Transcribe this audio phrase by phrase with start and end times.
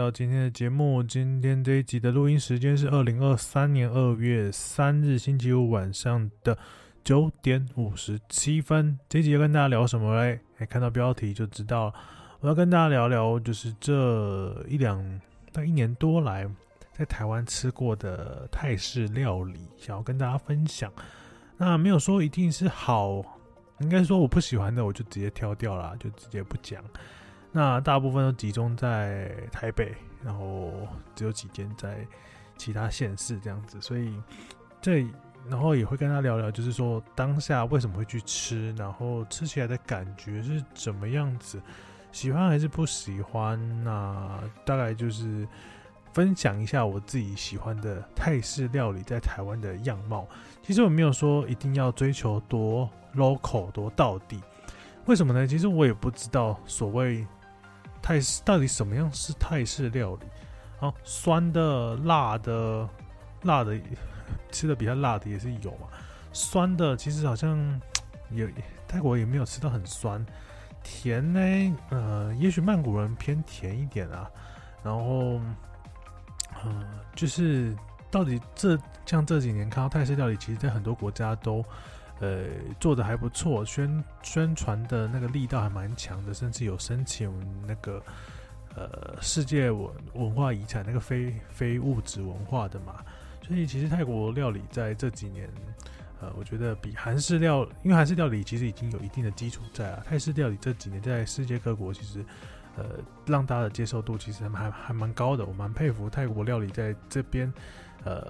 [0.00, 6.56] 到今天的节目，今天这一集的录音时间是二零二三年二月三日星期五晚上的
[7.04, 8.98] 九点五十七分。
[9.10, 10.40] 这一集要跟大家聊什么嘞？
[10.56, 11.94] 哎，看到标题就知道了。
[12.40, 15.20] 我要跟大家聊聊，就是这一两
[15.52, 16.48] 到一年多来
[16.94, 20.90] 在台湾吃过的泰式料理，想要跟大家分享。
[21.58, 23.22] 那没有说一定是好，
[23.80, 26.82] 应该说我不喜欢的，我就直接挑掉了，就直接不讲。
[27.52, 29.92] 那大部分都集中在台北，
[30.22, 30.72] 然后
[31.16, 32.06] 只有几间在
[32.56, 34.14] 其他县市这样子，所以
[34.80, 35.04] 这
[35.48, 41.60] 然后也会跟他聊聊，就是说当下为什么会去吃，然后吃起来的感觉是怎么样子，
[42.12, 43.58] 喜欢还是不喜欢？
[43.82, 45.48] 那大概就是
[46.12, 50.28] 分享一下我自己喜欢的泰式料理在台湾的样貌。
[50.62, 54.40] 其实我没有说一定要追求多 local 多到底，
[55.06, 55.46] 为什么呢？
[55.46, 57.26] 其实我也不知道所谓。
[58.02, 60.26] 泰式到底什么样是泰式料理？
[60.86, 62.88] 啊，酸的、辣的、
[63.42, 63.78] 辣的，
[64.50, 65.88] 吃的比较辣的也是有嘛。
[66.32, 67.80] 酸的其实好像
[68.30, 68.48] 也
[68.88, 70.24] 泰国也没有吃到很酸。
[70.82, 74.30] 甜呢，呃，也许曼谷人偏甜一点啊。
[74.82, 75.38] 然后，
[76.64, 76.84] 嗯、
[77.14, 77.76] 就是
[78.10, 81.64] 到底这像这几年看到泰式料理，其实在很多国家都。
[82.20, 82.44] 呃，
[82.78, 87.32] 做的还不错，宣宣传的那个力道还蛮强的，甚至有申请
[87.66, 88.02] 那个
[88.76, 92.96] 呃世界文文化遗产那个非非物质文化的嘛。
[93.42, 95.48] 所以其实泰国料理在这几年，
[96.20, 102.22] 呃，我觉得比韩式料，因为韩式料理其实已经有一定的基础在啊，泰式料理这几年在世界各国其实
[102.76, 102.84] 呃
[103.24, 107.50] 让大家的接受度其实还还蛮高的，我蛮佩服泰国料理在这边
[108.04, 108.26] 呃。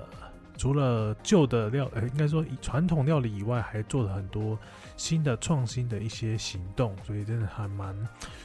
[0.61, 4.59] 除了旧的料，呃，应该说以传统料理以外，还做了很多
[4.95, 7.97] 新的创新的一些行动，所以真的还蛮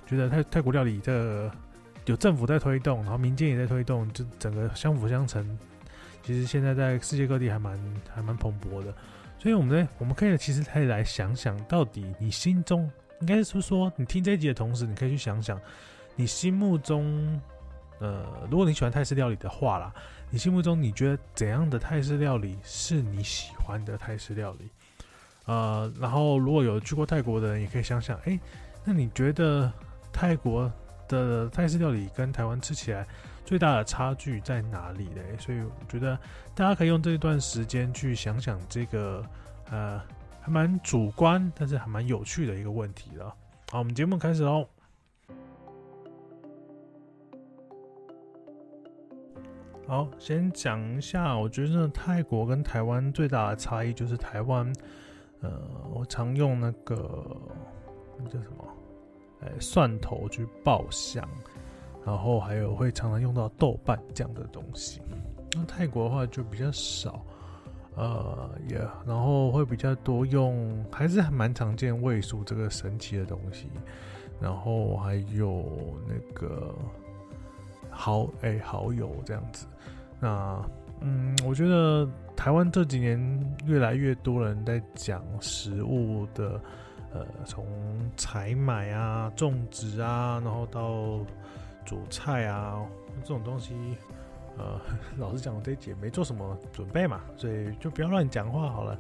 [0.08, 1.52] 觉得泰泰国料理这个
[2.06, 5.60] 有政府在推动，然后民间也在推动，就整个相辅相成。
[6.24, 7.78] 其实现在在世界各地还蛮
[8.10, 8.94] 还蛮蓬勃的，
[9.38, 12.90] 所以我们呢，我们可以其实可以来想想，到底你心中
[13.20, 15.60] 应该是说，你听这一集的同时，你可以去想想，
[16.16, 17.38] 你心目中，
[18.00, 19.94] 呃，如果你喜欢泰式料理的话啦。
[20.36, 24.70] 你心目中你觉得怎样的泰式料理是你喜欢的泰式料理？
[25.46, 28.38] 呃，然后如果有去过泰国的人，也可以想想，哎，
[28.84, 29.72] 那你觉得
[30.12, 30.70] 泰国
[31.08, 33.08] 的泰式料理跟台湾吃起来
[33.46, 35.38] 最大的差距在哪里嘞？
[35.40, 36.20] 所以我觉得
[36.54, 39.26] 大家可以用这一段时间去想想这个，
[39.72, 40.02] 呃，
[40.42, 43.34] 还蛮主观，但是还蛮有趣的一个问题了。
[43.72, 44.68] 好，我们节目开始喽。
[49.88, 54.74] 好，先讲一下，我觉得泰国跟台湾最大的差异就是台湾，
[55.42, 55.62] 呃，
[55.94, 57.24] 我常用那个
[58.18, 58.66] 那叫什么，
[59.42, 61.24] 哎，蒜头去爆香，
[62.04, 65.02] 然后还有会常常用到豆瓣酱的东西。
[65.54, 67.24] 那泰国的话就比较少，
[67.96, 73.70] 呃，也然后会比较多用，还是还蛮常见味素这个神奇的东西，
[74.42, 75.64] 然后还有
[76.08, 76.74] 那个。
[77.98, 79.66] 好哎，好友这样子，
[80.20, 80.62] 那
[81.00, 86.60] 嗯，我觉得台湾这几年越来越多人在讲食物的，
[87.14, 87.66] 呃，从
[88.18, 91.20] 采买啊、种植啊，然后到
[91.86, 92.86] 煮菜啊
[93.24, 93.74] 这种东西，
[94.58, 94.80] 呃，
[95.18, 99.00] 老实讲，我这一节没做什么准备嘛，所以就不要乱讲话好了。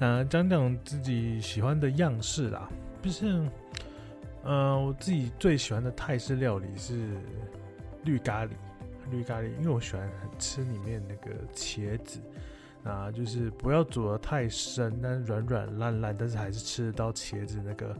[0.00, 2.68] 呃，讲讲自己喜欢的样式啦，
[3.00, 3.48] 毕竟，
[4.42, 7.16] 呃，我自己最喜欢的泰式料理是。
[8.04, 8.50] 绿咖喱，
[9.10, 12.20] 绿咖喱，因为我喜欢吃里面那个茄子，
[12.84, 17.96] 啊，就是不要煮得太深，但软软烂烂，但是还是吃得到茄子那个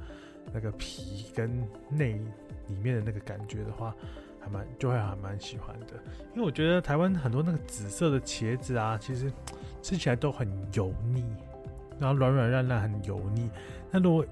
[0.53, 1.51] 那个皮跟
[1.89, 2.21] 内
[2.69, 3.95] 里面的那个感觉的话，
[4.41, 5.95] 还蛮就会还蛮喜欢的。
[6.34, 9.33] 因为我觉得台湾很多那个紫色的茄子啊，其实
[9.83, 11.25] 吃起来都很油腻，
[11.99, 13.51] 然后软软烂烂很油腻。
[13.91, 14.27] 那如果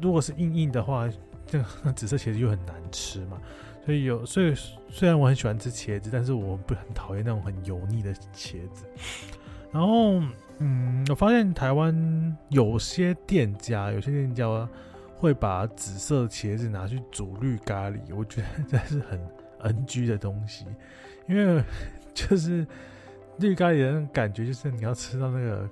[0.00, 1.08] 如果是硬硬的话，
[1.46, 1.62] 这
[1.92, 3.40] 紫色茄子就很难吃嘛。
[3.84, 4.54] 所以有，所以
[4.88, 8.86] 虽然我很喜欢吃茄子，但是我不很讨厌那种很油腻的茄子。
[9.72, 10.22] 然后，
[10.58, 14.68] 嗯，我发现台湾有些店家，有些店家
[15.16, 19.20] 会把紫色茄子拿去煮绿咖喱，我觉得这是很
[19.60, 20.64] NG 的东西。
[21.28, 21.60] 因为
[22.14, 22.64] 就是
[23.38, 25.70] 绿咖喱的那种感觉，就是你要吃到那个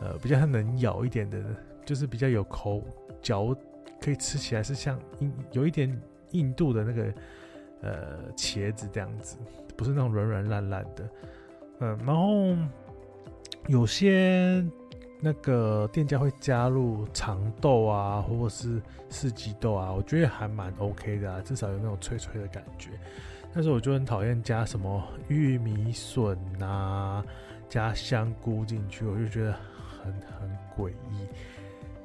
[0.00, 1.38] 呃比较能咬一点的，
[1.84, 2.82] 就是比较有口
[3.20, 3.54] 嚼，
[4.00, 4.98] 可以吃起来是像
[5.52, 6.00] 有一点。
[6.36, 7.12] 印度的那个
[7.82, 9.36] 呃茄子这样子，
[9.76, 11.08] 不是那种软软烂烂的，
[11.80, 12.56] 嗯，然后
[13.68, 14.64] 有些
[15.20, 22.90] 那个店家会加入长豆啊，或者是四季豆啊，我觉得还蛮 OK 的啊，至少有那种脆脆的感觉。
[23.54, 27.24] 但是我就很讨厌加什么玉米笋啊，
[27.70, 29.52] 加香菇进去，我就觉得
[30.02, 31.26] 很很诡异。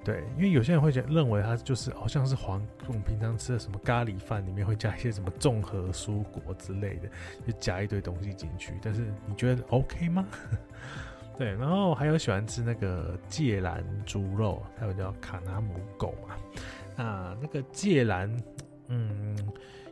[0.03, 7.07] 对，因为有些人会觉认为它就是好像是黄，我们平常吃的什么咖喱饭里面会加一些什么综合蔬果之类的，
[7.45, 8.73] 就加一堆东西进去。
[8.81, 10.25] 但是你觉得 OK 吗？
[11.37, 16.35] 对，然后还有喜欢吃那个芥蓝猪肉，还有叫卡纳姆狗嘛。
[16.95, 18.35] 那那个芥蓝，
[18.87, 19.37] 嗯，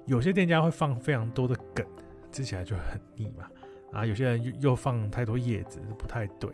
[0.06, 1.86] 有些店家会放非常多的梗，
[2.32, 3.48] 吃起来就很腻嘛。
[3.92, 6.50] 啊，有些人又又放太多叶子，不太对。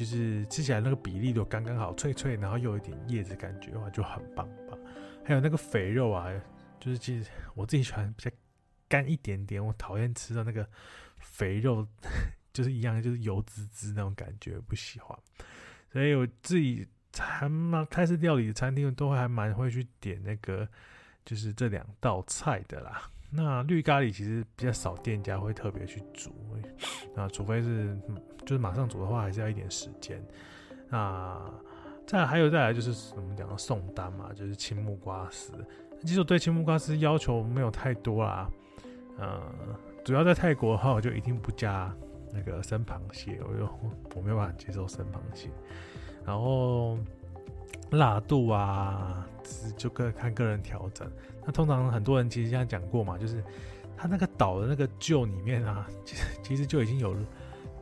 [0.00, 4.78] 就是吃起来那个比例都刚刚好，脆脆，然后又有一点叶子感觉的话，就很棒棒。
[5.22, 6.32] 还有那个肥肉啊，
[6.80, 8.30] 就是其实我自己喜欢比较
[8.88, 10.66] 干一点点，我讨厌吃的那个
[11.18, 11.86] 肥肉，
[12.50, 15.18] 就是一样，就是油滋滋那种感觉，不喜欢。
[15.92, 16.88] 所以我自己
[17.18, 20.66] 还蛮泰式料理的餐厅都会还蛮会去点那个，
[21.26, 23.02] 就是这两道菜的啦。
[23.32, 26.34] 那绿咖喱其实比较少店家会特别去煮，
[27.14, 27.96] 那除非是
[28.50, 30.20] 就是马上煮的话，还是要一点时间。
[30.88, 31.40] 那
[32.04, 35.52] 再还有再来就是我们讲的送单嘛，就是青木瓜丝。
[36.00, 38.50] 其实我对青木瓜丝要求没有太多啦，
[39.18, 39.40] 呃，
[40.04, 41.94] 主要在泰国的话，我就一定不加
[42.32, 43.68] 那个生螃蟹，我就
[44.16, 45.48] 我没有办法接受生螃蟹。
[46.26, 46.98] 然后
[47.92, 49.24] 辣度啊。
[49.76, 51.10] 就个看个人调整。
[51.44, 53.42] 那通常很多人其实像讲过嘛，就是
[53.96, 57.14] 他那个岛的那个臼里面啊，其实其实就已经有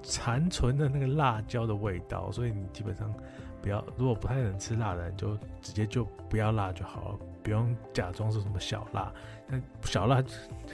[0.03, 3.13] 残存的那个辣椒的味道，所以你基本上
[3.61, 9.13] 不要，如果不太能吃辣的人，就直接就不要辣就好了，不用假装是什么小辣。
[9.47, 10.23] 那小辣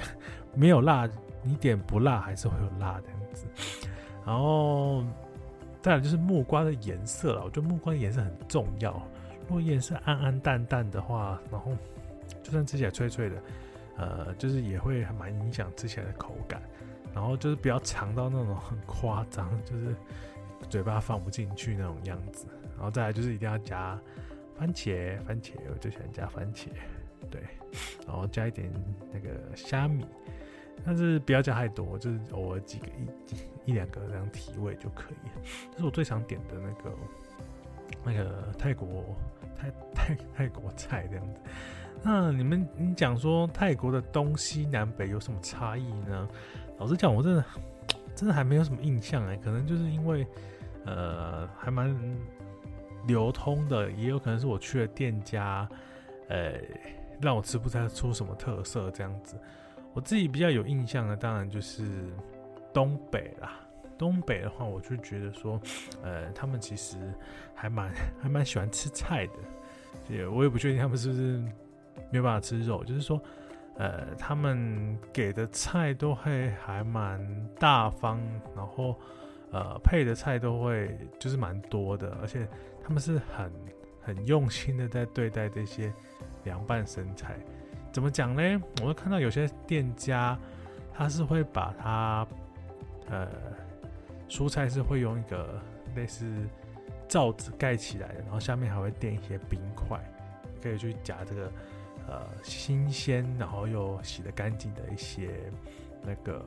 [0.55, 1.09] 没有辣，
[1.43, 3.47] 你点不辣还是会有辣的样子。
[4.26, 5.05] 然后
[5.82, 8.93] 再来就是木瓜的颜色了，我觉得木瓜颜色很重要。
[9.43, 11.73] 如果颜色暗暗淡淡的话，然后
[12.43, 13.43] 就算吃起来脆脆的，
[13.97, 16.62] 呃，就是也会蛮影响吃起来的口感。
[17.14, 19.94] 然后就是不要长到那种很夸张， 就是
[20.69, 22.46] 嘴巴放不进去那种样子。
[22.76, 23.99] 然后再来就是一定要加
[24.58, 26.66] 番茄，番茄我最喜欢加番茄，
[27.31, 27.40] 对，
[28.06, 28.69] 然后加一点
[29.12, 30.05] 那个虾米，
[30.84, 35.31] 但是不要加太多，就是偶尔几个一一两个这样提味就可以。
[35.72, 36.93] 这是我最常点的那个。
[38.02, 39.16] 那个泰国
[39.56, 41.40] 泰泰泰国菜这样子，
[42.02, 46.28] 那你们你讲说泰国的东西南北有什么差异呢？
[46.79, 47.44] 老实讲，我真的
[48.15, 50.26] 真的还没有什么印象哎，可能就是因为
[50.85, 51.97] 呃还蛮
[53.06, 55.69] 流通的，也有可能是我去的店家，
[56.29, 56.55] 呃
[57.21, 59.37] 让我吃不太出什么特色这样子。
[59.93, 61.85] 我自己比较有印象的，当然就是
[62.73, 63.61] 东北啦。
[63.97, 65.61] 东北的话，我就觉得说，
[66.03, 66.97] 呃，他们其实
[67.55, 69.32] 还蛮 还蛮喜欢吃菜的，
[70.09, 71.38] 也我也不确定他们是不是
[72.11, 73.23] 没有办法吃肉，就是说，
[73.76, 77.21] 呃，他们给的菜都会还蛮
[77.59, 78.21] 大方，
[78.55, 78.99] 然后
[79.50, 82.49] 呃配的菜都会就是蛮多的，而且
[82.82, 83.53] 他们是很
[84.03, 85.93] 很用心的在对待这些
[86.44, 87.37] 凉拌生菜。
[87.93, 88.62] 怎么讲呢？
[88.82, 90.38] 我会看到有些店家
[90.93, 92.26] 他是会把它
[93.09, 93.29] 呃。
[94.26, 95.61] 蔬菜是会用一个
[95.94, 96.25] 类似
[97.06, 100.00] 罩子盖起来的，然后下面还会垫一些冰块，
[100.62, 101.53] 可以去夹这个
[102.08, 105.30] 呃新鲜然后又洗得干净的一些
[106.02, 106.44] 那个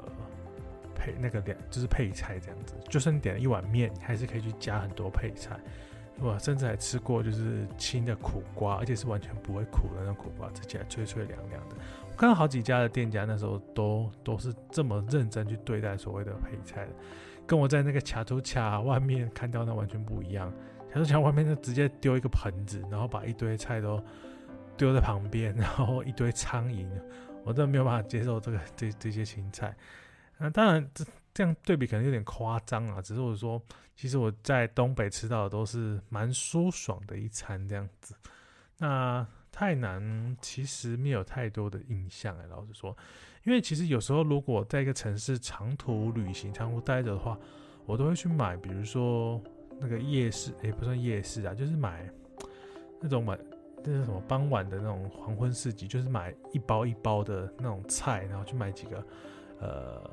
[0.96, 2.74] 配那个两就是配菜这样子。
[2.90, 5.60] 就算你点了一碗面，你还是可以去加很多配菜。
[6.20, 11.76] 我甚至还吃过就是青的苦瓜，而且是完全不会苦的那种苦瓜，吃起来脆脆凉凉的。
[12.10, 16.92] 我看到好几家的店家那时候都都是这么认真去对待所谓的配菜的。
[17.46, 20.52] 跟我在那个卡图卡外面看到那完全不一样。
[20.92, 24.04] 卡图卡外面就直接丢一个盆子，然后把一堆菜都
[24.78, 26.88] 丢在旁边， 然后一堆苍蝇，
[27.44, 29.76] 我真的没有办法接受这个这这些青菜。
[30.38, 31.04] 那当然这
[31.34, 33.62] 这样对比可能有点夸张啊，只是我说，
[33.96, 38.16] 其实我在东北吃到的都是蛮舒爽的一餐这样子。
[38.78, 42.96] 那泰南其实没有太多的印象哎，老实说。
[43.44, 47.40] 因为其实有时候，如果在一个城市长途旅行、长途待着的话，
[47.86, 49.42] 我都会去买，比如说
[49.80, 52.08] 那个夜市，也不算夜市啊，就是买
[53.02, 53.40] 那种买
[53.84, 59.04] 那是什么傍晚的那种黄昏市集，就是买一包一包的那种菜，然后去买几个
[59.60, 60.12] 呃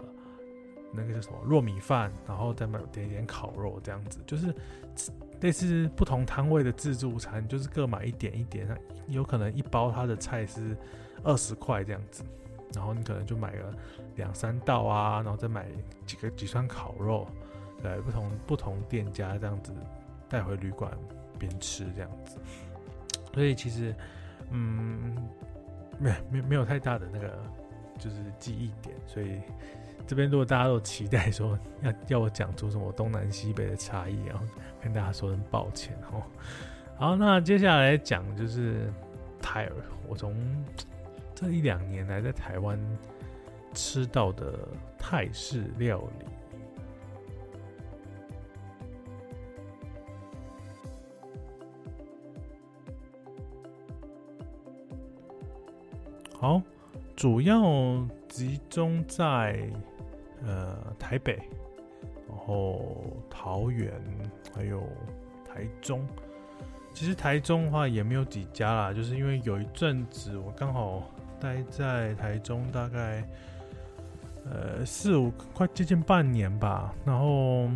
[0.92, 4.54] 那个叫什么糯米饭，然后再买点点烤肉这样子，就是
[5.40, 8.68] 类似不同摊位的自助餐，就是各买一点一点，
[9.08, 10.76] 有可能一包它的菜是
[11.22, 12.22] 二十块这样子。
[12.74, 13.72] 然后你可能就买个
[14.16, 15.68] 两三道啊，然后再买
[16.06, 17.24] 几个几串烤肉，
[17.80, 19.72] 对，不同不同店家这样子
[20.28, 20.90] 带回旅馆
[21.38, 22.36] 边吃这样子。
[23.34, 23.94] 所以其实，
[24.50, 25.14] 嗯，
[25.98, 27.36] 没没没有太大的那个，
[27.98, 29.40] 就是记忆点，所以
[30.06, 34.44] 这边如果大家都期待说要要我讲出什么东南西北的差异，然后
[34.80, 36.22] 跟大家说声抱歉哦。
[36.96, 38.92] 好，那接下来讲就是
[39.42, 39.72] 泰尔，
[40.06, 40.34] 我从
[41.34, 42.78] 这一两年来在台湾
[43.72, 46.26] 吃到的泰式料理。
[56.44, 56.60] 好，
[57.16, 59.66] 主要集中在
[60.44, 61.38] 呃台北，
[62.28, 63.90] 然后桃园，
[64.54, 64.82] 还有
[65.42, 66.06] 台中。
[66.92, 71.10] 其实台中的话也没有几家啦，就是因为有一阵子我刚好
[71.40, 73.26] 待在台中，大概
[74.44, 76.94] 呃四五快接近半年吧。
[77.06, 77.70] 然后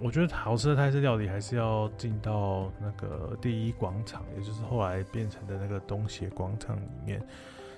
[0.00, 7.20] 我觉得好吃的泰式料理还是要进到那个第一广场，也就是后来变成的那个东协广场里面。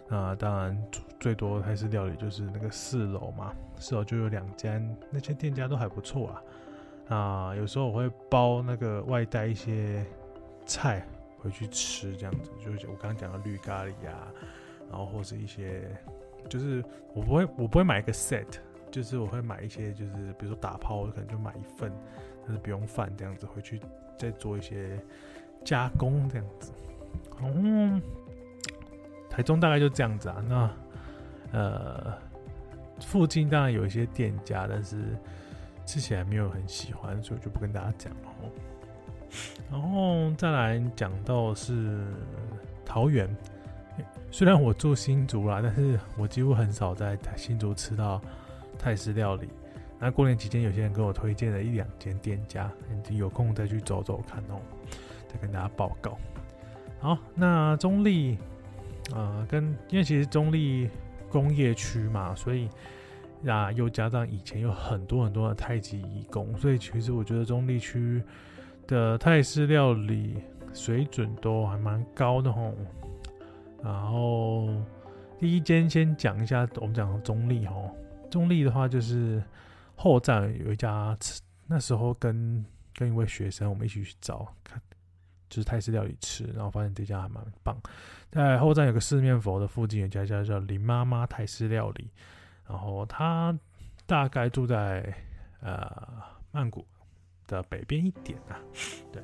[0.06, 0.86] 那当然，
[1.18, 6.42] 最多还是料理就是那个四楼嘛，四楼就有两间，那些店家都还不错啊。
[7.08, 10.04] 啊，有时候我会包那个外带一些
[10.66, 11.06] 菜
[11.38, 14.28] 回去吃，这样子，就是我刚刚讲的绿咖喱啊，
[14.90, 15.90] 然后或者一些，
[16.50, 16.84] 就是
[17.14, 18.58] 我不会，我不会买一个 set，
[18.90, 21.90] 就是我会买一些，就是比如说打泡，我可能就买一份，
[22.42, 23.80] 但是不用饭这样子回去
[24.18, 24.98] 再做一些
[25.64, 26.72] 加工这样子，
[27.42, 28.02] 嗯。
[29.28, 30.70] 台中大概就这样子啊，那
[31.52, 32.12] 呃
[33.00, 35.16] 附近当然有一些店家，但是
[35.84, 38.20] 吃起来没有很喜欢，所以就不跟大家讲了。
[39.70, 42.04] 然后再来讲到是
[42.84, 43.28] 桃园，
[44.30, 48.22] 虽然我住新竹啦，但是我几乎很少在新竹吃到
[48.78, 49.48] 泰式料理。
[49.98, 52.70] 那过年期间，有些人跟我推荐了一两间店家，
[53.08, 54.60] 你有空再去走走看哦，
[55.26, 56.16] 再跟大家报告。
[57.00, 58.38] 好，那中坜。
[59.12, 60.88] 呃，跟因为其实中立
[61.28, 62.68] 工业区嘛，所以
[63.46, 68.22] 啊，又加上以前有很多很多的太极义工，所以其实我觉得中立区
[68.86, 70.38] 的泰式料理
[70.72, 72.74] 水准都还蛮高的吼。
[73.82, 74.68] 然后
[75.38, 77.90] 第一间先讲一下，我们讲中立吼，
[78.30, 79.42] 中立的话就是
[79.94, 81.14] 后站有一家，
[81.66, 84.80] 那时候跟跟一位学生我们一起去找看。
[85.48, 87.76] 就是泰式料理吃，然后发现这家还蛮棒。
[88.30, 92.10] 在后站有个四面佛的附近有家叫叫林妈妈泰式料理，
[92.68, 93.56] 然后他
[94.06, 95.14] 大概住在
[95.60, 95.86] 呃
[96.50, 96.84] 曼谷
[97.46, 98.58] 的北边一点啊，
[99.12, 99.22] 对，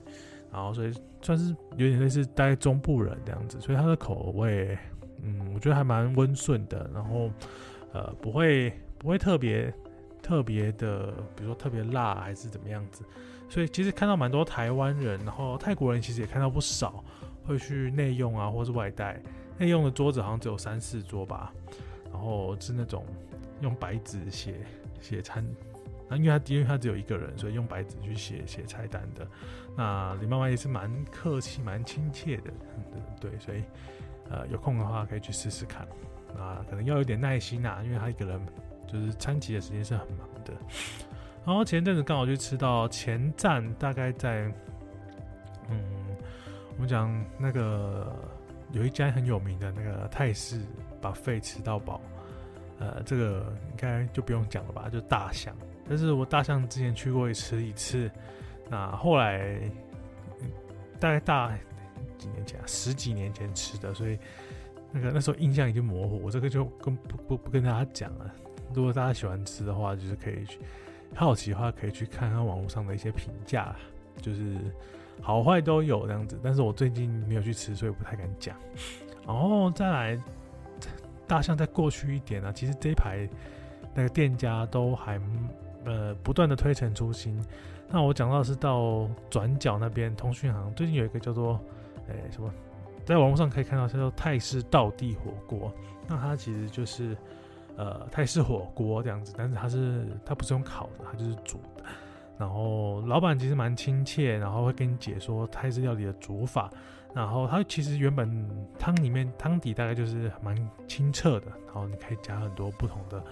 [0.53, 4.79] 然后所以算是有点类似待中部人这样子，所以他的口味，
[5.23, 7.31] 嗯，我觉得还蛮温顺的，然后
[7.93, 9.75] 呃不会不会特别
[10.23, 13.05] 特别的，比如说特别辣还是怎么样子。
[13.51, 17.05] 所以其实看到蛮多台湾人，然后泰国人其实也看到不少，
[17.45, 19.21] 会去内用啊，或是外带。
[19.59, 21.53] 内用的桌子好像只有三四桌吧，
[22.11, 23.05] 然后是那种
[23.61, 24.55] 用白纸写
[25.03, 25.45] 写餐，
[26.09, 29.27] 那因为他因为他只有一个人，所以用白纸去写写菜单的。
[29.77, 32.51] 那李妈妈也是蛮客气、蛮亲切的，
[33.21, 33.63] 对，所以
[34.31, 35.87] 呃有空的话可以去试试看。
[36.35, 38.41] 那可能要有点耐心啊，因为他一个人
[38.87, 40.55] 就是餐期的时间是很忙的。
[41.45, 44.43] 然后前阵子刚好就吃到前站，大概在，
[45.69, 45.83] 嗯，
[46.75, 48.15] 我们讲那个
[48.73, 50.61] 有一家很有名的那个泰式
[51.01, 52.01] 把肺吃到饱，
[52.79, 55.57] 呃，这个应该就不用讲了吧，就大象。
[55.89, 58.09] 但是我大象之前去过一次一次，
[58.69, 59.59] 那后来
[61.01, 61.51] 大概大
[62.17, 64.17] 几年前啊，十几年前吃的，所以
[64.93, 66.23] 那个那时候印象已经模糊。
[66.23, 68.31] 我这个就跟不不不跟大家讲了。
[68.73, 70.61] 如果大家喜欢吃的话，就是可以去。
[71.15, 73.75] 好奇的话，可以去看看网络上的一些评价，
[74.23, 74.57] 就是
[75.21, 76.39] 好坏都有这样子。
[76.43, 78.57] 但是我最近没有去吃，所以不太敢讲。
[79.27, 80.23] 然后再来，
[81.27, 83.29] 大象再过去一点呢、啊，其实这一排
[83.95, 85.21] 那个店家都还
[85.85, 87.39] 呃不断的推陈出新。
[87.89, 91.61] 那我讲到是到转角那边通讯行，最近有一个叫做
[92.09, 92.51] 诶、什么，
[93.05, 95.73] 在网络上可以看到叫做泰式道地火锅。
[96.09, 97.17] 那它其实就是。
[97.81, 101.85] 呃，泰式火锅这样子，但是它是它不是用烤的，它就是煮的。
[102.37, 106.71] 然后老板其实蛮亲切，然后会跟你解说泰式料理的煮法。
[107.15, 108.47] 然后它其实原本
[108.79, 110.55] 汤里面汤底大概就是蛮
[110.87, 113.25] 清澈的，然后你可以加很多不同的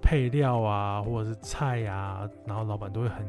[0.00, 3.26] 配料啊，或者是菜呀、然后老板都会很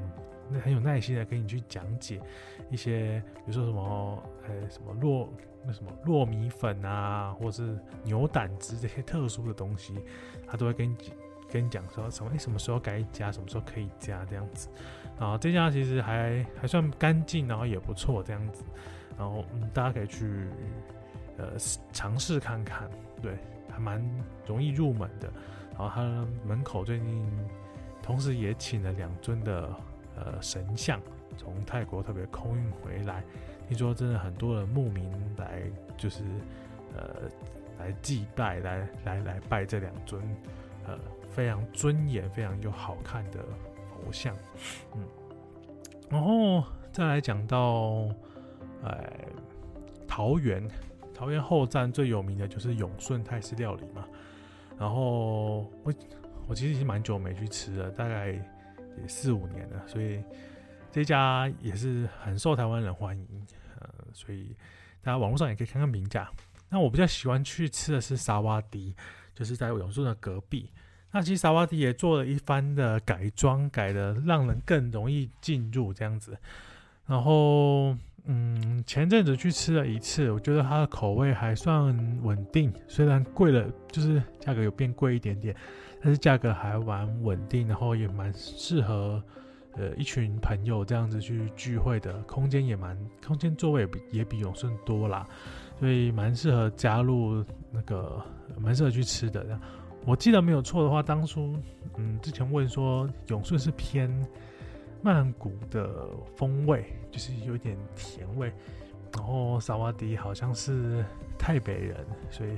[0.59, 2.21] 很有耐心的跟你去讲解
[2.69, 5.27] 一些，比如说什么呃什么糯。
[5.63, 9.93] 那什么糯米粉啊，或者是牛胆汁这些特殊的东西，
[10.47, 10.95] 他都会跟你
[11.51, 12.31] 跟你讲说什么？
[12.33, 14.69] 哎，什么时候该加，什么时候可以加这样子。
[15.19, 18.63] 然后这家其实还还算干净，然后也不错这样子。
[19.15, 20.47] 然后嗯，大家可以去
[21.37, 21.49] 呃
[21.93, 22.89] 尝试看看，
[23.21, 23.37] 对，
[23.69, 24.03] 还蛮
[24.47, 25.31] 容易入门的。
[25.73, 27.31] 然后他门口最近
[28.01, 29.69] 同时也请了两尊的
[30.23, 31.01] 呃神像，
[31.37, 33.23] 从泰国特别空运回来。
[33.67, 35.61] 听说真的很多的牧民来，
[35.97, 36.23] 就是
[36.95, 37.29] 呃
[37.79, 40.21] 来祭拜，来来来拜这两尊
[40.85, 40.99] 呃
[41.29, 43.39] 非常尊严、非常又好看的
[43.89, 44.35] 佛像。
[44.95, 45.05] 嗯，
[46.09, 48.09] 然后再来讲到
[48.83, 49.09] 呃
[50.05, 50.67] 桃园，
[51.13, 54.05] 桃园后站最有名的就是永顺泰式料理嘛。
[54.77, 55.93] 然后我
[56.47, 58.37] 我其实已经蛮久没去吃了，大概
[58.99, 60.23] 也四五年了，所以
[60.91, 63.47] 这家也是很受台湾人欢迎。
[63.79, 64.55] 呃，所以
[65.01, 66.29] 大家网络上也可以看看评价。
[66.69, 68.95] 那我比较喜欢去吃的是沙瓦迪，
[69.33, 70.71] 就是在永顺的隔壁。
[71.11, 76.37] 那其实沙瓦迪也做了一番的改装，改的让人更容易进入这样子。
[77.05, 77.93] 然后，
[78.23, 85.53] 嗯，前阵子去吃了一次，我觉得它的口味还算稳定，虽然贵了，就是价格有变贵一点点，
[86.01, 89.21] 但是价格还蛮稳定，然后也蛮适合。
[89.77, 95.25] 呃，一群朋友这样子去聚会的空间也蛮，空间座位也比也比永顺多啦，
[95.79, 97.41] 所以蛮适合加入
[97.71, 98.21] 那个，
[98.59, 99.57] 蛮适合去吃的。
[100.05, 101.55] 我记得没有错的话，当初
[101.95, 104.11] 嗯之前问说永顺是偏
[105.01, 108.51] 曼谷的风味，就是有点甜味，
[109.13, 111.01] 然后萨瓦迪好像是
[111.39, 112.57] 泰北人，所以，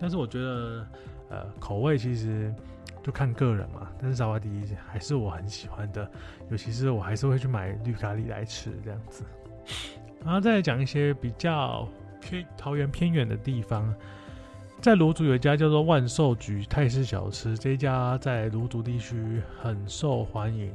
[0.00, 0.84] 但是我觉得
[1.30, 2.54] 呃口味其实。
[3.02, 6.06] 就看个人嘛，但是萨瓦迪还是我很喜欢的，
[6.50, 9.24] 尤其是我还是会去买绿咖喱来吃这样子。
[10.22, 11.88] 然后再来讲一些比较
[12.20, 13.94] 偏桃园偏远的地方，
[14.82, 20.70] 在芦竹有一家叫做万寿菊泰式小吃，这一家在芦竹地区很受欢迎，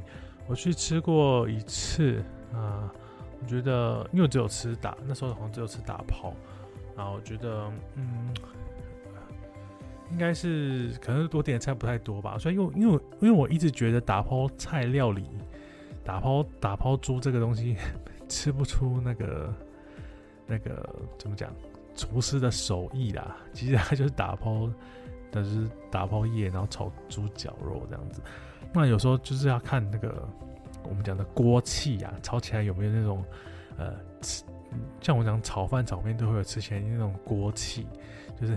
[0.48, 2.20] 我去吃过一次
[2.52, 2.92] 啊，
[3.40, 6.34] 我觉得因为我只有吃打，那时候好像只有吃打抛，
[6.96, 8.34] 然后我觉得嗯。
[10.12, 15.26] 应该是可能多点的菜不太多吧，所以因为因为因为我一直觉得打抛菜料理，
[16.04, 17.76] 打抛打抛猪这个东西
[18.28, 19.54] 吃不出那个
[20.46, 20.88] 那个
[21.18, 21.52] 怎么讲
[21.96, 24.70] 厨师的手艺啦，其实它就是打抛，
[25.30, 28.22] 但是打抛叶，然后炒猪脚肉这样子。
[28.72, 30.28] 那有时候就是要看那个
[30.84, 33.24] 我们讲的锅气啊，炒起来有没有那种
[33.76, 33.94] 呃，
[35.00, 37.88] 像我讲炒饭炒面都会有吃起来那种锅气，
[38.40, 38.56] 就是。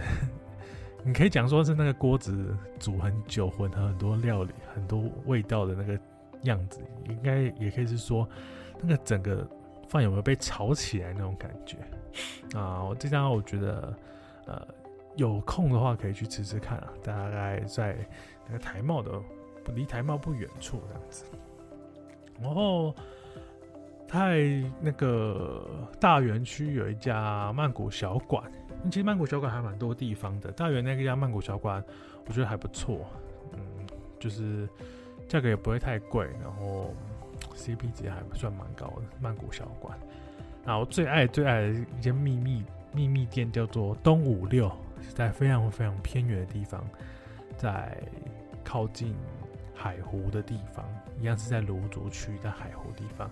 [1.04, 5.98] 你可以讲说是那个锅子煮很久，混合很多料理、很多味道的那个
[6.42, 8.28] 样子，应该也可以是说
[8.82, 9.48] 那个整个
[9.88, 11.78] 饭有没有被炒起来那种感觉
[12.60, 12.84] 啊？
[12.84, 13.96] 我这家我觉得，
[14.46, 14.68] 呃，
[15.16, 17.96] 有空的话可以去吃吃看啊，大概在
[18.46, 19.12] 那个台贸的，
[19.74, 21.24] 离台贸不远处这样子。
[22.42, 22.94] 然后
[24.08, 25.66] 在那个
[26.00, 28.44] 大园区有一家曼谷小馆。
[28.86, 31.84] 其实曼谷小馆还蛮多地方的，大园那个家曼谷小馆，
[32.26, 33.06] 我觉得还不错，
[33.54, 33.60] 嗯，
[34.20, 34.68] 就是
[35.28, 36.94] 价格也不会太贵，然后
[37.56, 39.98] CP 值还算蛮高的曼谷小馆。
[40.66, 42.64] 然后最爱最爱的一间秘密
[42.94, 46.84] 秘密店叫做东五六，是在非常非常偏远的地方，
[47.58, 48.02] 在
[48.64, 49.14] 靠近
[49.76, 50.86] 海湖的地方，
[51.20, 53.30] 一样是在芦竹区的海湖地方，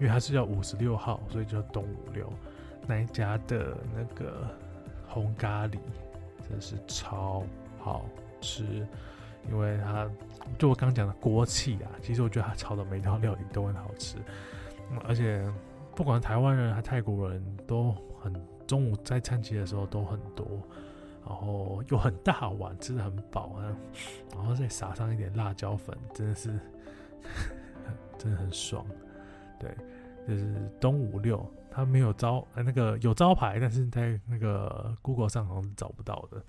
[0.00, 2.32] 因为它是叫五十六号，所以叫东五六
[2.86, 4.48] 那一家的那个。
[5.22, 5.78] 红咖喱
[6.48, 7.42] 真是超
[7.78, 8.04] 好
[8.40, 8.86] 吃，
[9.50, 10.08] 因为它
[10.58, 14.18] 就我刚讲的锅气啊，其实我觉得它炒的每一道料理都很好吃，
[15.08, 15.42] 而且
[15.94, 18.32] 不管台湾人还泰国人都很
[18.66, 20.46] 中午在餐期的时候都很多，
[21.26, 23.74] 然后又很大碗，吃的很饱啊，
[24.34, 26.60] 然后再撒上一点辣椒粉，真的是
[28.18, 28.84] 真的很爽，
[29.58, 29.74] 对，
[30.26, 31.52] 就是东五六。
[31.70, 36.42] 他没有招，呃，那个有招牌，但是在那个 Google 上好像是找不到的。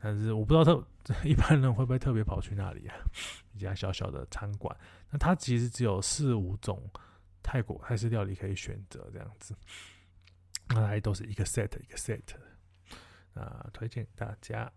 [0.00, 2.96] 但是我不知道他 一般人会不会特别跑去那里啊？
[3.54, 4.76] 一家小小的餐馆，
[5.10, 6.82] 那它其实只有四五种
[7.40, 9.54] 泰国泰式料理可以选择，这样子，
[10.70, 12.20] 那还都是一个 set 一个 set，
[13.34, 14.70] 啊，推荐大家。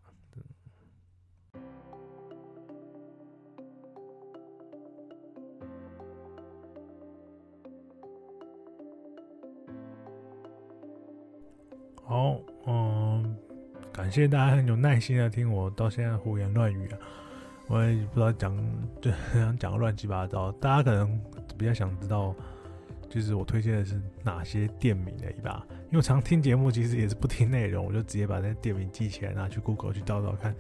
[12.09, 13.35] 好，嗯，
[13.91, 16.97] 感谢大家很有耐心的听我到现在胡言乱语啊，
[17.67, 18.57] 我也不知道讲
[19.01, 19.11] 就
[19.59, 21.21] 讲个乱七八糟，大家可能
[21.57, 22.33] 比较想知道，
[23.09, 25.67] 就是我推荐的是哪些店名而已吧。
[25.91, 30.55] 因为常听节目，其实也是不听内容，我就直接把那些店名记起来，拿去 Google 去找找看，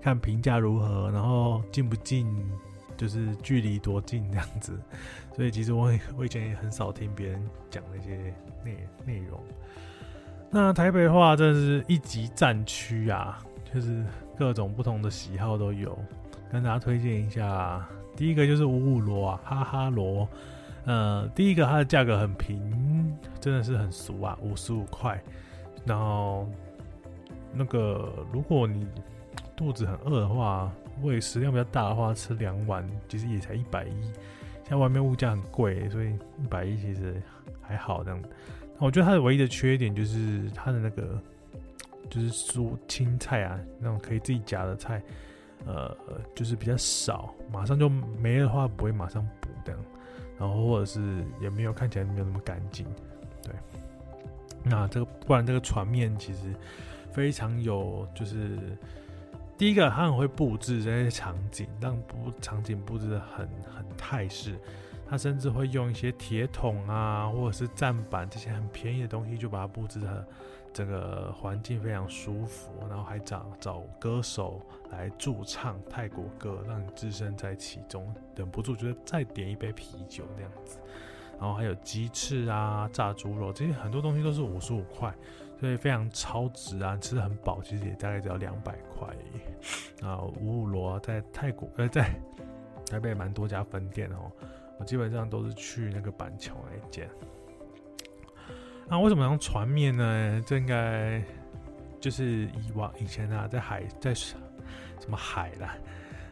[0.00, 2.26] 看评价如何，然后近不近，
[2.96, 4.80] 就是距离多近这样子。
[5.36, 9.38] 所以其实我我以前也很少听别人讲那些内内容。
[10.50, 13.38] 那台北话，真是一级战区啊，
[13.72, 14.04] 就是
[14.38, 15.96] 各种不同的喜好都有。
[16.50, 17.86] 跟大家推荐一下。
[18.16, 20.26] 第一个就是五五罗啊，哈哈罗。
[20.86, 25.22] 呃，第一个它的价格很平，真的是很俗啊，五十五块。
[25.84, 26.48] 然后
[27.52, 28.88] 那个如果你
[29.54, 34.02] 肚子很饿的话，胃食量比较大的话，吃两碗其实也才一百一。
[34.62, 37.22] 现在外面物价很贵，所以一百一其实
[37.60, 38.20] 还好这样。
[38.78, 41.20] 我觉得它的唯一的缺点就是它的那个
[42.08, 45.02] 就是蔬青菜啊，那种可以自己夹的菜，
[45.66, 45.96] 呃，
[46.34, 49.80] 就是比较少，马上就没了的话不会马上补这样，
[50.38, 52.86] 然后或者是也没有看起来没有那么干净，
[53.42, 53.52] 对。
[54.62, 56.54] 那这个不然这个船面其实
[57.12, 58.58] 非常有，就是
[59.56, 64.56] 第一个它很会布置这些场景，让布场景布置的很很泰式。
[65.08, 70.26] 他甚至会用一些铁桶啊，或者是站板这些很便宜的东西，就把它布置的
[70.72, 80.78] 整个环境非常舒服，然后还找找歌手来驻唱泰国歌，让你置身在其中，忍不住觉得再点一杯啤酒那样子。
[81.40, 85.14] 然后还有鸡翅啊、炸猪肉这些很多东西都是五十五块，
[85.58, 89.08] 所以非常超值啊，吃的很饱，其实也大概只要两百块。
[90.02, 92.10] 啊，五五罗在泰国呃在
[92.90, 94.30] 台北蛮多家分店哦。
[94.78, 97.08] 我基本上都是去那个板桥那一间。
[98.88, 100.42] 那为什么用船面呢？
[100.46, 101.22] 这应该
[102.00, 104.34] 就是以往以前啊，在海在什
[105.08, 105.76] 么海啦，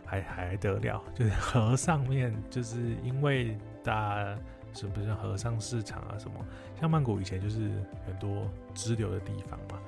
[0.04, 4.38] 海还得了，就是 河上面，就是因为大家
[4.72, 6.34] 是不是河上市场啊什么？
[6.80, 7.70] 像曼谷以前就是
[8.06, 9.78] 很多支流的地方嘛，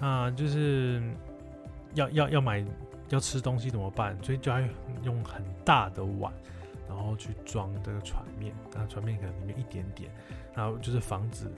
[0.00, 1.02] 那就是
[1.94, 2.64] 要要要买
[3.08, 4.16] 要吃东西怎么办？
[4.22, 4.60] 所以就要
[5.02, 6.32] 用很大的碗。
[6.94, 10.10] 然后去装这个船面，那船面可能里面一点点，
[10.54, 11.50] 然后就是防止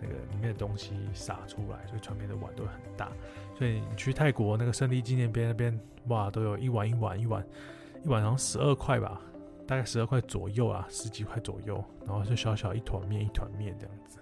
[0.00, 3.12] 那个里面的东西洒出来，所以船面的碗都很大。
[3.54, 7.46] 所以你去泰国那个胜利纪念碑那边，哇，都有一碗一碗一碗
[8.02, 9.20] 一碗，好像十二块吧，
[9.66, 14.18] 大概十二块左右啊，十几块左右，然后就小小一团面一团面这样子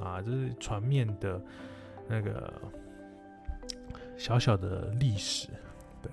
[0.00, 1.42] 啊，这是船面的
[2.08, 2.62] 那个
[4.16, 5.48] 小小的历史，
[6.00, 6.12] 对，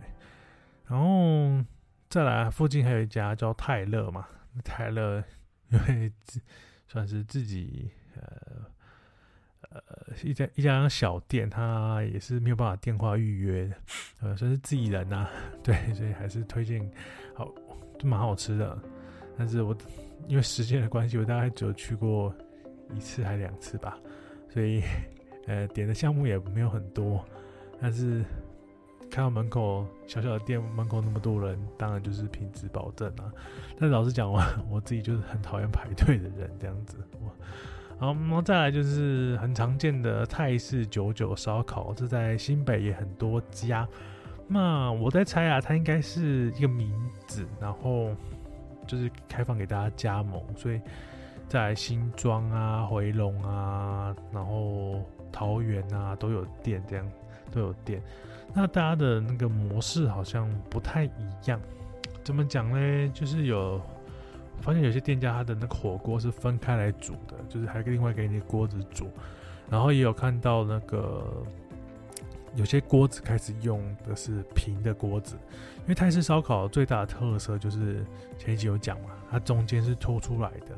[0.88, 1.63] 然后。
[2.10, 4.28] 再来，附近还有一家叫泰勒嘛，
[4.63, 5.22] 泰勒
[5.70, 6.12] 因为
[6.88, 8.65] 算是自己呃
[9.70, 9.82] 呃
[10.24, 13.76] 一家一家小店，他也是没有办法电话预约的，
[14.22, 16.89] 呃，算是自己人呐、啊， 对，所以还是推荐，
[17.36, 17.54] 好，
[18.00, 18.80] 就蛮好吃的。
[19.38, 19.76] 但是我
[20.28, 22.34] 因为时间的关系，我大概只有去过
[22.96, 23.98] 一次还两次吧，
[24.50, 24.82] 所以
[25.46, 27.24] 呃点的项目也没有很多，
[27.82, 28.24] 但是。
[29.10, 33.32] 看到门口小小的店门口那么多人，当然就是品质保证啊。
[33.80, 36.98] 但老实讲，我我自己就是很讨厌排队的人这样子。
[38.00, 43.88] 好，然后再来就是很常见的泰式九九烧烤，这在新北也很多家。
[44.48, 46.93] 那我在猜啊，它应该是一个名
[47.26, 48.12] 字，然后
[48.86, 50.80] 就是开放给大家加盟，所以
[51.50, 57.12] 在新庄啊、回龙啊、然后桃园啊都有店，这样
[57.52, 58.02] 都有店。
[58.54, 61.10] 那大家的那个模式好像不太一
[61.46, 61.60] 样，
[62.24, 63.12] 怎么讲呢？
[63.14, 63.80] 就是有
[64.62, 69.10] 发现有些店家他的那个火锅是分开来煮的，就是还另外给你锅子煮，
[69.70, 71.24] 然后也有看到那个
[72.56, 75.36] 有些锅子开始用的是平的锅子，
[75.82, 78.04] 因为泰式烧烤最大的特色就是
[78.40, 80.76] 前一集有讲嘛，它中间是凸出来的，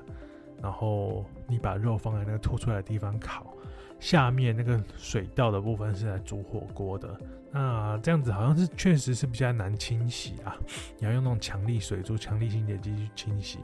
[0.61, 3.53] 然后你把肉放在那个凸出来的地方烤。
[3.99, 7.19] 下面那个水道的部分是来煮火锅的，
[7.51, 10.55] 那这样子好像是确实是比较难清洗啊，
[10.99, 13.59] 你要用那种强力水柱、强力清洁剂去清洗。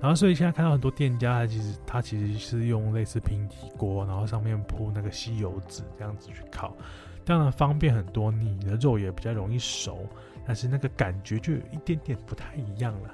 [0.00, 6.76] 然后所以现在看到很多店家，它其实它其实是用类似平底锅，然后上面铺那个吸油纸这样子去烤，
[7.24, 10.06] 当然方便很多，你的肉也比较容易熟，
[10.46, 13.10] 但是那个感觉就有一点点不太一样了。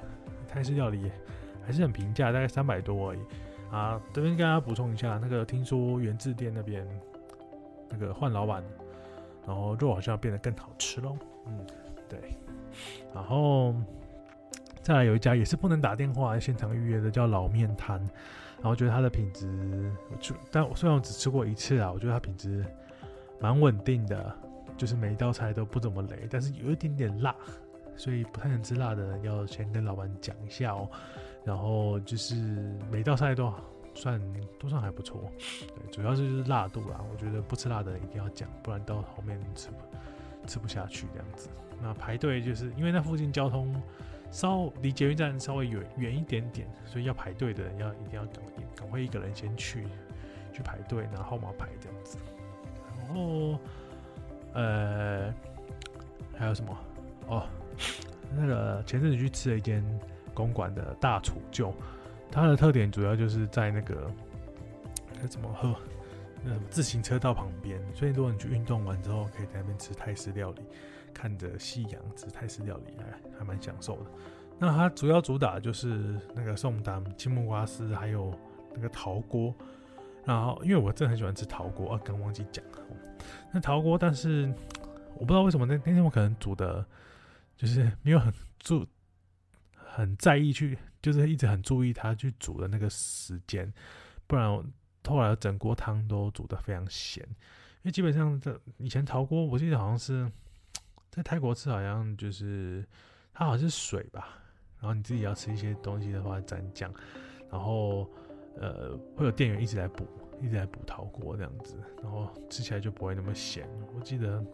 [0.49, 1.11] 泰式料理
[1.65, 3.21] 还是很平价，大概三百多而已。
[3.71, 6.87] 啊，这边跟大家补充一下，那个听说元智店那边
[7.89, 8.63] 那个换老板，
[9.47, 11.17] 然后肉好像变得更好吃喽。
[11.47, 11.67] 嗯，
[12.09, 12.19] 对。
[13.15, 13.75] 然后
[14.81, 17.99] 再来有一家也是不能打电话现场预约的，叫老面摊。
[18.57, 22.65] 然后觉得它的品质，就但虽然我只吃过一次啊，我觉得它品质
[23.41, 24.33] 蛮稳定的，
[24.77, 27.35] 就是每一道菜都不怎么雷，但是有一点点辣，
[27.97, 30.89] 所以不太能吃辣的人要先跟老板讲一下哦。
[31.45, 32.37] 然后就是
[32.89, 33.53] 每道菜都
[33.95, 34.21] 算
[34.59, 37.01] 都算还不错，对，主要是就是辣度啦。
[37.11, 41.49] 我觉得不吃辣的一定要讲，不然到后面吃不吃不下去这样子。
[41.81, 43.75] 那排队就是因为那附近交通
[44.31, 49.87] 稍离捷运站稍微远远一点点，所以要排队的人要一定要赶赶快一个人先去
[50.53, 52.19] 去排队拿号码牌这样子。
[52.99, 53.59] 然后
[54.55, 55.35] 呃
[56.37, 56.77] 还有什么
[57.29, 57.47] 哦？
[58.35, 59.85] 那个前阵子去吃了一间
[60.33, 61.75] 公馆的大厨就，
[62.33, 64.11] 它的特点主要就是在那个
[65.21, 65.77] 那怎么喝，
[66.42, 70.62] 那什么自行车道旁边，所以如果你去运动完之后，可以在那边吃泰式料理，
[71.12, 74.11] 看着夕阳吃泰式料理，还还蛮享受的。
[74.59, 78.35] 那它主要主打就是那个宋丹青木瓜丝，还有
[78.75, 79.55] 那个陶锅。
[80.25, 82.79] 然后，因为我真的很喜欢吃陶锅，啊，刚忘记讲了。
[83.53, 84.53] 那陶锅，但是
[85.14, 86.87] 我不知道为什么那那天我可能煮的，
[87.57, 88.87] 就是没有很注
[89.75, 93.71] 很在意去，就是一直很注意它去煮的那个时间，
[94.27, 94.49] 不然
[95.05, 97.23] 后来整锅汤都煮得非常咸。
[97.83, 100.31] 因为基本上这以前陶锅，我记得好像是
[101.11, 102.87] 在泰国吃，好像就是
[103.35, 104.38] 它好像是水吧。
[104.79, 106.93] 然后你自己要吃一些东西的话，蘸酱，
[107.51, 108.09] 然后
[108.57, 110.07] 呃会有店员一直在补，
[110.41, 113.69] 一直在补陶锅这样子，然后吃起来就不会那么咸。
[113.95, 114.45] 我记得，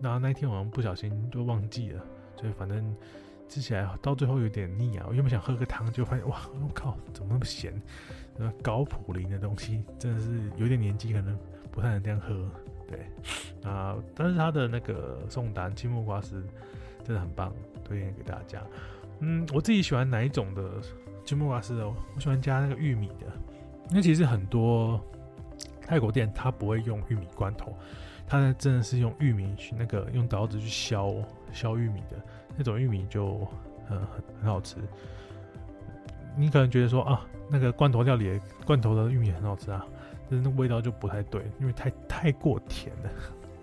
[0.00, 2.04] 然后那一天晚上不小心就忘记了，
[2.36, 2.96] 所以反正
[3.50, 5.04] 吃起来到最后有点腻啊。
[5.08, 7.74] 我原本想喝个汤，就发现哇，我靠，怎么那么咸？
[8.38, 11.36] 那，高普林的东西真的是有点年纪，可能
[11.72, 12.48] 不太能这样喝。
[12.88, 13.06] 对
[13.70, 16.46] 啊，但是它的那个宋丹青木瓜丝
[17.04, 17.52] 真的很棒，
[17.84, 18.62] 推荐给大家。
[19.18, 20.80] 嗯，我自己喜欢哪一种的
[21.24, 21.94] 青木瓜丝哦？
[22.14, 23.26] 我喜欢加那个玉米的，
[23.90, 25.00] 因为其实很多
[25.82, 27.76] 泰国店它不会用玉米罐头，
[28.26, 31.14] 它呢真的是用玉米去那个用刀子去削
[31.52, 32.16] 削玉米的
[32.60, 33.38] 那种玉米就
[33.88, 34.76] 很很很好吃。
[36.36, 39.82] 你可能觉得说啊，那个罐头料理罐头的玉米很好吃啊，
[40.28, 43.10] 但是那味道就不太对，因为太太过甜了。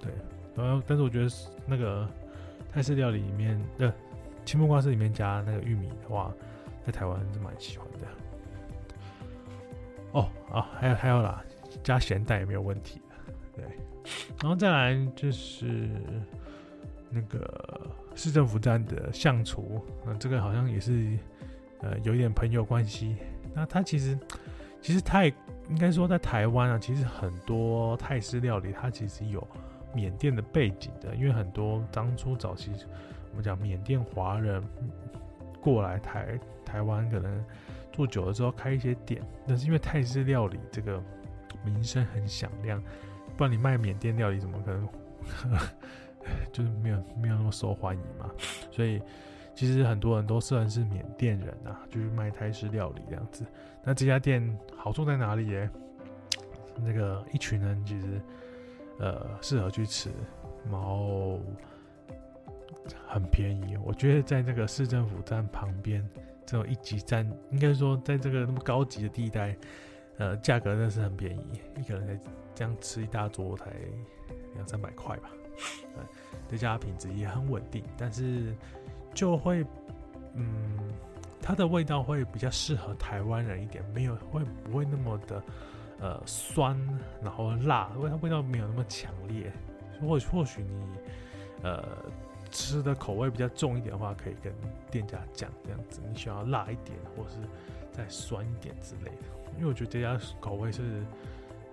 [0.02, 0.12] 对，
[0.56, 1.30] 然后但是我觉得
[1.68, 2.10] 那个
[2.74, 3.94] 泰式料理里面的。
[4.46, 6.34] 青木瓜丝里面加那个玉米的话，
[6.86, 8.08] 在台湾是蛮喜欢的。
[10.14, 11.44] 哦啊，还有还有啦，
[11.84, 13.02] 加咸蛋也没有问题。
[13.54, 13.66] 对，
[14.42, 15.90] 然后再来就是
[17.10, 17.77] 那个
[18.18, 21.18] 市政府站的相厨，那这个好像也是
[21.80, 23.16] 呃有一点朋友关系。
[23.54, 24.20] 那他其实
[24.82, 25.28] 其实泰
[25.70, 29.48] 应该说在台湾啊，其实很多泰式料理它其实有
[29.94, 32.72] 缅甸的背景的，因为很多当初早期。
[33.30, 34.64] 我们讲缅甸华人
[35.62, 37.46] 过来台台湾，可能
[37.92, 41.00] 做久了之后开一些店，但是因为泰式料理这个
[41.64, 42.82] 名声很响亮，
[43.36, 44.90] 不然你卖缅甸料理怎么可能
[46.52, 48.30] 就是没有没有那么受欢迎嘛？
[48.72, 49.02] 所以
[49.56, 53.46] 其实很多人都算是缅甸人啊，就是卖泰式料理这样子。
[53.84, 55.70] 那这家店好处在哪里耶？
[56.76, 58.22] 那个一群人其实
[59.00, 60.10] 呃适合去吃，
[60.72, 61.40] 然后。
[63.06, 66.08] 很便宜，我觉得在那个市政府站旁边
[66.46, 69.58] 这种一级站，应该说在这个那么高级的地带，
[70.18, 73.66] 呃，价格真的是很便宜，一个人才这样吃一大桌才
[74.56, 75.30] 两三百块吧。
[75.96, 76.04] 呃，
[76.50, 78.56] 这家品质也很稳定，但是
[79.14, 79.66] 就会，
[80.34, 80.78] 嗯，
[81.42, 85.44] 它的味道会比较适合台湾人一点，没有会不会那么的
[86.00, 86.78] 呃酸，
[87.22, 89.52] 然后辣，味它味道没有那么强烈。
[90.02, 90.86] 或或许你
[91.64, 91.84] 呃。
[92.50, 94.54] 吃的口味比较重一点的话，可以跟
[94.90, 97.36] 店家讲这样子，你想要辣一点，或是
[97.92, 99.52] 再酸一点之类的。
[99.58, 101.04] 因为我觉得这家口味是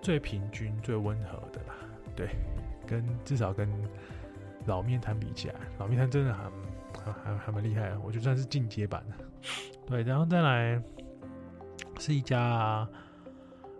[0.01, 1.75] 最平均、最温和的啦。
[2.13, 2.27] 对，
[2.85, 3.69] 跟至少跟
[4.65, 6.43] 老面摊比起来，老面摊真的还
[7.03, 9.25] 还还还蛮厉害的，我觉得算是进阶版的。
[9.87, 10.81] 对，然后再来
[11.99, 12.87] 是一家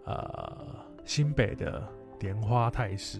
[0.04, 1.88] 呃新北的
[2.20, 3.20] 莲花泰式，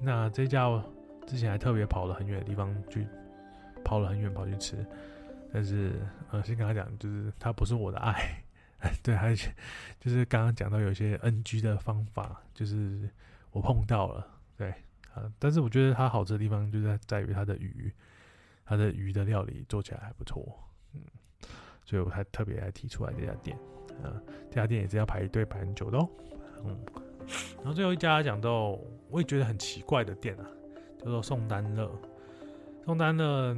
[0.00, 0.82] 那这家我。
[1.24, 3.06] 之前还特别跑了很远的地方去，
[3.84, 4.84] 跑了很远跑去吃，
[5.52, 5.92] 但是
[6.32, 8.42] 呃，先跟他讲，就是他不是我的爱，
[9.04, 9.32] 对，还
[10.00, 13.08] 就是刚刚讲到有些 NG 的方法，就是
[13.52, 14.74] 我碰到了，对
[15.14, 17.92] 啊，但是我觉得它好吃的地方就在在于它的鱼，
[18.64, 20.46] 它的鱼的料理做起来还不错，
[20.94, 21.00] 嗯，
[21.84, 23.56] 所以我还特别来提出来这家店，
[24.02, 24.20] 啊，
[24.50, 26.08] 这家店也是要排队排很久的哦，
[26.64, 26.78] 嗯，
[27.56, 28.78] 然后最后一家讲到
[29.10, 30.46] 我也觉得很奇怪的店啊。
[31.04, 31.90] 叫做宋丹乐，
[32.84, 33.56] 宋丹乐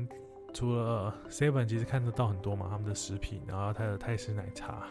[0.54, 4.86] 除了 Seven 其实看得到很多嘛，他们的食品，然后它的泰式奶茶。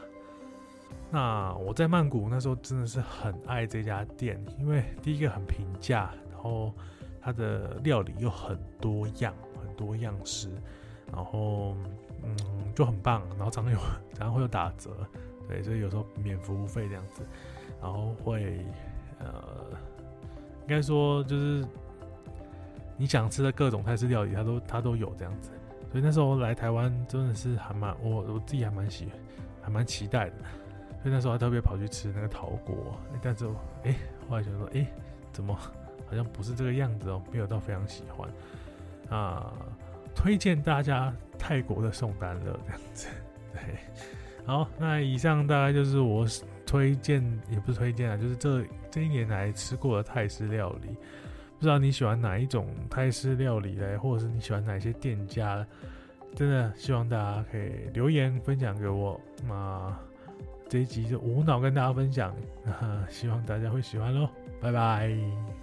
[1.10, 6.74] 那我在曼谷那时候真的是很爱这家店，因为第一个很平价，然后
[7.22, 10.50] 它的料理又很多样，很多样式，
[11.10, 11.76] 然后
[12.22, 12.36] 嗯
[12.76, 13.80] 就很棒，然后常常有
[14.14, 14.92] 常常会有打折，
[15.48, 17.24] 对，所以有时候免服务费这样子，
[17.82, 18.66] 然后会
[19.20, 19.26] 呃
[20.62, 21.66] 应该说就是。
[22.96, 25.50] 你想吃的各种泰式料理，它都它都有这样子，
[25.92, 29.08] 所以那时候来台湾真的是还蛮我我自己还蛮喜
[29.64, 30.36] 还蛮期待的，
[31.02, 33.48] 所以那时候还特别跑去吃那个陶锅，但是
[33.84, 33.96] 哎、欸，
[34.30, 34.86] 后来想说哎、
[35.34, 35.58] 怎么
[36.14, 38.30] 好像不是这个样子哦，没有到非常喜欢
[39.10, 39.52] 啊。
[40.16, 43.08] 推荐大家泰国的宋丹乐这样子。
[43.52, 43.62] 对，
[44.46, 46.24] 好，那以上大概就是我
[46.68, 50.96] 推荐，也不是推荐啊，就是这这一年来吃过的泰式料理。
[51.58, 55.66] 不知道你喜欢哪一种泰式料理嘞，或者是你喜欢哪些店家？
[56.36, 59.20] 真的希望大家可以留言分享给我。
[59.48, 59.96] 那
[60.70, 62.36] 这一集就无脑跟大家分享，
[63.10, 64.30] 希望大家会喜欢喽，
[64.62, 65.63] 拜拜。